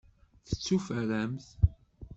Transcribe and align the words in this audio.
Tekuferramt? 0.47 1.47